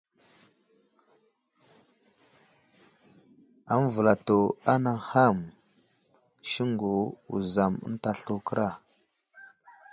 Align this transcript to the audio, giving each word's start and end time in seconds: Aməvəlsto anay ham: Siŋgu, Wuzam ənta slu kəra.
Aməvəlsto 3.73 4.37
anay 4.73 4.99
ham: 5.09 5.37
Siŋgu, 6.49 6.93
Wuzam 7.29 7.73
ənta 7.87 8.11
slu 8.21 8.35
kəra. 8.47 8.69